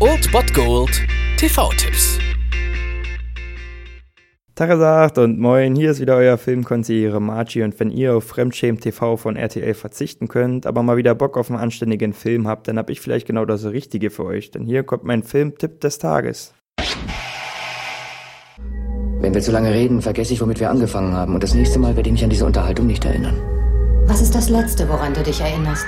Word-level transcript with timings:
Old 0.00 0.32
Bot 0.32 0.54
Gold 0.54 1.02
TV-Tipps. 1.36 2.18
Tagesagt 4.54 5.18
und 5.18 5.38
moin, 5.38 5.76
hier 5.76 5.90
ist 5.90 6.00
wieder 6.00 6.16
euer 6.16 6.38
Filmkonsigliere 6.38 7.20
Margie 7.20 7.62
und 7.62 7.78
wenn 7.78 7.90
ihr 7.90 8.16
auf 8.16 8.24
Fremdschämen 8.24 8.80
TV 8.80 9.18
von 9.18 9.36
RTL 9.36 9.74
verzichten 9.74 10.28
könnt, 10.28 10.64
aber 10.64 10.82
mal 10.82 10.96
wieder 10.96 11.14
Bock 11.14 11.36
auf 11.36 11.50
einen 11.50 11.60
anständigen 11.60 12.14
Film 12.14 12.48
habt, 12.48 12.66
dann 12.66 12.78
hab 12.78 12.88
ich 12.88 13.02
vielleicht 13.02 13.26
genau 13.26 13.44
das 13.44 13.66
Richtige 13.66 14.08
für 14.08 14.24
euch, 14.24 14.50
denn 14.50 14.64
hier 14.64 14.82
kommt 14.82 15.04
mein 15.04 15.22
Filmtipp 15.22 15.82
des 15.82 15.98
Tages. 15.98 16.54
Wenn 19.18 19.34
wir 19.34 19.42
zu 19.42 19.52
lange 19.52 19.74
reden, 19.74 20.00
vergesse 20.00 20.32
ich, 20.32 20.40
womit 20.40 20.58
wir 20.58 20.70
angefangen 20.70 21.12
haben 21.12 21.34
und 21.34 21.42
das 21.42 21.52
nächste 21.52 21.78
Mal 21.78 21.96
werde 21.96 22.08
ich 22.08 22.14
mich 22.14 22.24
an 22.24 22.30
diese 22.30 22.46
Unterhaltung 22.46 22.86
nicht 22.86 23.04
erinnern. 23.04 23.38
Was 24.06 24.22
ist 24.22 24.34
das 24.34 24.48
Letzte, 24.48 24.88
woran 24.88 25.12
du 25.12 25.22
dich 25.22 25.42
erinnerst? 25.42 25.84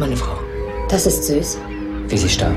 Meine 0.00 0.16
Frau, 0.16 0.36
Das 0.90 1.06
ist 1.06 1.24
süß. 1.24 1.58
wie 2.08 2.16
sie 2.18 2.28
starb. 2.28 2.56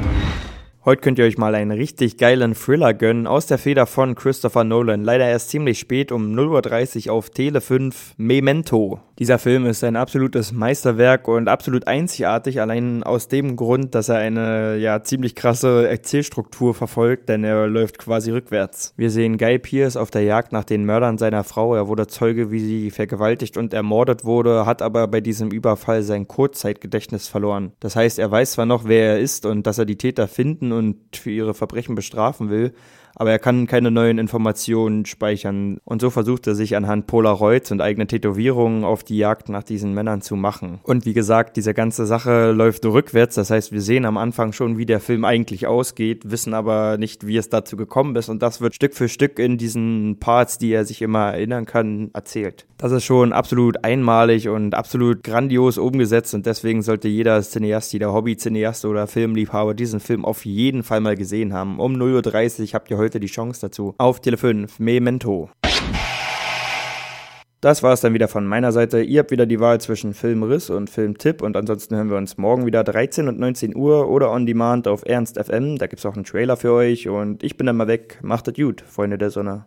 Heute 0.85 1.01
könnt 1.01 1.19
ihr 1.19 1.25
euch 1.25 1.37
mal 1.37 1.53
einen 1.53 1.69
richtig 1.69 2.17
geilen 2.17 2.55
Thriller 2.55 2.95
gönnen 2.95 3.27
aus 3.27 3.45
der 3.45 3.59
Feder 3.59 3.85
von 3.85 4.15
Christopher 4.15 4.63
Nolan. 4.63 5.03
Leider 5.03 5.27
erst 5.27 5.51
ziemlich 5.51 5.77
spät 5.77 6.11
um 6.11 6.33
0.30 6.33 7.07
Uhr 7.07 7.13
auf 7.13 7.29
Tele 7.29 7.61
5 7.61 8.15
Memento. 8.17 8.99
Dieser 9.19 9.37
Film 9.37 9.67
ist 9.67 9.83
ein 9.83 9.95
absolutes 9.95 10.51
Meisterwerk 10.51 11.27
und 11.27 11.47
absolut 11.47 11.87
einzigartig, 11.87 12.59
allein 12.59 13.03
aus 13.03 13.27
dem 13.27 13.55
Grund, 13.55 13.93
dass 13.93 14.09
er 14.09 14.17
eine 14.17 14.77
ja 14.77 15.03
ziemlich 15.03 15.35
krasse 15.35 15.87
Erzählstruktur 15.87 16.73
verfolgt, 16.73 17.29
denn 17.29 17.43
er 17.43 17.67
läuft 17.67 17.99
quasi 17.99 18.31
rückwärts. 18.31 18.93
Wir 18.97 19.11
sehen 19.11 19.37
Guy 19.37 19.59
Pierce 19.59 19.97
auf 19.97 20.09
der 20.09 20.23
Jagd 20.23 20.51
nach 20.51 20.63
den 20.63 20.83
Mördern 20.85 21.19
seiner 21.19 21.43
Frau. 21.43 21.75
Er 21.75 21.87
wurde 21.87 22.07
Zeuge, 22.07 22.49
wie 22.49 22.59
sie 22.59 22.89
vergewaltigt 22.89 23.55
und 23.55 23.75
ermordet 23.75 24.25
wurde, 24.25 24.65
hat 24.65 24.81
aber 24.81 25.07
bei 25.07 25.21
diesem 25.21 25.51
Überfall 25.51 26.01
sein 26.01 26.27
Kurzzeitgedächtnis 26.27 27.27
verloren. 27.27 27.73
Das 27.81 27.95
heißt, 27.95 28.17
er 28.17 28.31
weiß 28.31 28.53
zwar 28.53 28.65
noch, 28.65 28.85
wer 28.85 29.13
er 29.13 29.19
ist 29.19 29.45
und 29.45 29.67
dass 29.67 29.77
er 29.77 29.85
die 29.85 29.97
Täter 29.97 30.27
finden 30.27 30.71
und 30.71 30.97
für 31.15 31.29
ihre 31.29 31.53
Verbrechen 31.53 31.93
bestrafen 31.93 32.49
will, 32.49 32.73
aber 33.15 33.31
er 33.31 33.39
kann 33.39 33.67
keine 33.67 33.91
neuen 33.91 34.17
Informationen 34.17 35.05
speichern. 35.05 35.77
Und 35.83 36.01
so 36.01 36.09
versucht 36.09 36.47
er 36.47 36.55
sich 36.55 36.75
anhand 36.75 37.07
Polaroids 37.07 37.71
und 37.71 37.81
eigenen 37.81 38.07
Tätowierungen 38.07 38.83
auf 38.83 39.03
die 39.03 39.17
Jagd 39.17 39.49
nach 39.49 39.63
diesen 39.63 39.93
Männern 39.93 40.21
zu 40.21 40.35
machen. 40.35 40.79
Und 40.83 41.05
wie 41.05 41.13
gesagt, 41.13 41.57
diese 41.57 41.73
ganze 41.73 42.05
Sache 42.05 42.51
läuft 42.51 42.85
rückwärts. 42.85 43.35
Das 43.35 43.49
heißt, 43.49 43.71
wir 43.71 43.81
sehen 43.81 44.05
am 44.05 44.17
Anfang 44.17 44.53
schon, 44.53 44.77
wie 44.77 44.85
der 44.85 44.99
Film 44.99 45.25
eigentlich 45.25 45.67
ausgeht, 45.67 46.29
wissen 46.29 46.53
aber 46.53 46.97
nicht, 46.97 47.27
wie 47.27 47.37
es 47.37 47.49
dazu 47.49 47.77
gekommen 47.77 48.15
ist. 48.15 48.29
Und 48.29 48.41
das 48.41 48.61
wird 48.61 48.75
Stück 48.75 48.93
für 48.93 49.09
Stück 49.09 49.39
in 49.39 49.57
diesen 49.57 50.17
Parts, 50.19 50.57
die 50.57 50.71
er 50.71 50.85
sich 50.85 51.01
immer 51.01 51.33
erinnern 51.33 51.65
kann, 51.65 52.09
erzählt. 52.13 52.65
Das 52.77 52.91
ist 52.91 53.05
schon 53.05 53.31
absolut 53.31 53.85
einmalig 53.85 54.49
und 54.49 54.75
absolut 54.75 55.23
grandios 55.23 55.77
umgesetzt 55.77 56.33
und 56.33 56.45
deswegen 56.45 56.81
sollte 56.81 57.07
jeder 57.07 57.41
Cineast, 57.41 57.93
jeder 57.93 58.11
Hobby-Cineast 58.11 58.83
oder 58.83 59.07
Filmliebhaber 59.07 59.73
diesen 59.73 60.01
Film 60.01 60.25
auf 60.25 60.43
jeden 60.43 60.83
Fall 60.83 60.99
mal 60.99 61.15
gesehen 61.15 61.53
haben. 61.53 61.79
Um 61.79 61.95
0.30 61.95 62.61
Uhr 62.61 62.73
habt 62.73 62.91
ihr 62.91 62.97
heute 63.03 63.19
die 63.19 63.27
Chance 63.27 63.61
dazu. 63.61 63.93
Auf 63.97 64.21
Tele 64.21 64.37
5, 64.37 64.79
Memento. 64.79 65.49
Das 67.63 67.81
war 67.81 67.93
es 67.93 68.01
dann 68.01 68.13
wieder 68.13 68.27
von 68.27 68.45
meiner 68.45 68.73
Seite. 68.73 69.01
Ihr 69.01 69.19
habt 69.19 69.31
wieder 69.31 69.45
die 69.45 69.59
Wahl 69.59 69.79
zwischen 69.79 70.13
Filmriss 70.13 70.69
und 70.69 70.89
Filmtipp 70.89 71.41
und 71.41 71.55
ansonsten 71.55 71.95
hören 71.95 72.09
wir 72.09 72.17
uns 72.17 72.37
morgen 72.37 72.65
wieder 72.65 72.83
13 72.83 73.29
und 73.29 73.39
19 73.39 73.73
Uhr 73.73 74.09
oder 74.09 74.31
on 74.31 74.45
demand 74.45 74.85
auf 74.85 75.05
Ernst 75.05 75.37
FM. 75.41 75.77
Da 75.77 75.87
gibt's 75.87 76.05
auch 76.05 76.15
einen 76.15 76.25
Trailer 76.25 76.57
für 76.57 76.73
euch 76.73 77.07
und 77.07 77.41
ich 77.41 77.55
bin 77.55 77.67
dann 77.67 77.77
mal 77.77 77.87
weg. 77.87 78.19
Macht 78.21 78.49
es 78.49 78.55
gut, 78.55 78.81
Freunde 78.81 79.17
der 79.17 79.29
Sonne. 79.29 79.65